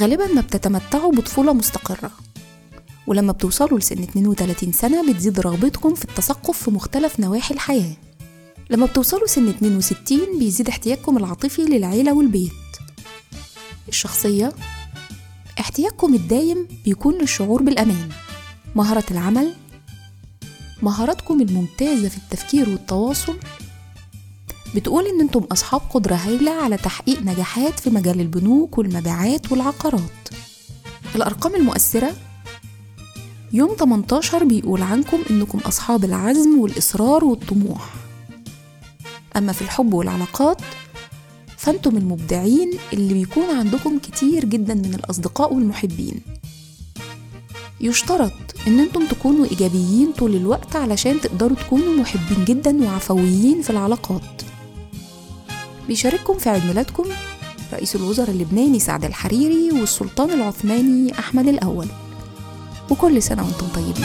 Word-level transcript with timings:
غالبا 0.00 0.26
ما 0.26 0.40
بتتمتعوا 0.40 1.12
بطفولة 1.12 1.52
مستقرة. 1.52 2.10
ولما 3.06 3.32
بتوصلوا 3.32 3.78
لسن 3.78 4.02
32 4.02 4.72
سنة 4.72 5.12
بتزيد 5.12 5.40
رغبتكم 5.40 5.94
في 5.94 6.04
التثقف 6.04 6.62
في 6.62 6.70
مختلف 6.70 7.20
نواحي 7.20 7.54
الحياة. 7.54 7.96
لما 8.70 8.86
بتوصلوا 8.86 9.26
سن 9.26 9.48
62 9.48 10.38
بيزيد 10.38 10.68
احتياجكم 10.68 11.16
العاطفي 11.16 11.62
للعيلة 11.62 12.12
والبيت. 12.12 12.52
الشخصية 13.88 14.52
احتياجكم 15.60 16.14
الدايم 16.14 16.68
بيكون 16.84 17.14
للشعور 17.18 17.62
بالأمان. 17.62 18.08
مهارة 18.76 19.04
العمل 19.10 19.54
مهاراتكم 20.82 21.40
الممتازة 21.40 22.08
في 22.08 22.16
التفكير 22.16 22.68
والتواصل 22.70 23.36
بتقول 24.74 25.06
إن 25.06 25.20
أنتم 25.20 25.40
أصحاب 25.52 25.80
قدرة 25.90 26.14
هايلة 26.14 26.50
على 26.50 26.76
تحقيق 26.76 27.22
نجاحات 27.22 27.80
في 27.80 27.90
مجال 27.90 28.20
البنوك 28.20 28.78
والمبيعات 28.78 29.52
والعقارات. 29.52 30.28
الأرقام 31.14 31.54
المؤثرة 31.54 32.12
يوم 33.52 33.74
18 33.78 34.44
بيقول 34.44 34.82
عنكم 34.82 35.18
إنكم 35.30 35.58
أصحاب 35.58 36.04
العزم 36.04 36.58
والإصرار 36.58 37.24
والطموح. 37.24 37.94
أما 39.36 39.52
في 39.52 39.62
الحب 39.62 39.94
والعلاقات 39.94 40.62
فأنتم 41.56 41.96
المبدعين 41.96 42.70
اللي 42.92 43.14
بيكون 43.14 43.56
عندكم 43.58 43.98
كتير 43.98 44.44
جدا 44.44 44.74
من 44.74 44.94
الأصدقاء 44.94 45.54
والمحبين. 45.54 46.20
يشترط 47.80 48.32
إن 48.66 48.78
أنتم 48.80 49.06
تكونوا 49.06 49.46
إيجابيين 49.46 50.12
طول 50.12 50.36
الوقت 50.36 50.76
علشان 50.76 51.20
تقدروا 51.20 51.56
تكونوا 51.56 51.94
محبين 51.94 52.44
جدا 52.44 52.84
وعفويين 52.84 53.62
في 53.62 53.70
العلاقات. 53.70 54.42
بيشارككم 55.90 56.38
في 56.38 56.50
عيد 56.50 56.64
ميلادكم. 56.64 57.04
رئيس 57.72 57.96
الوزراء 57.96 58.30
اللبناني 58.30 58.78
سعد 58.78 59.04
الحريري 59.04 59.70
والسلطان 59.80 60.30
العثماني 60.30 61.18
أحمد 61.18 61.48
الأول. 61.48 61.86
وكل 62.90 63.22
سنة 63.22 63.42
وأنتم 63.42 63.66
طيبين. 63.74 64.04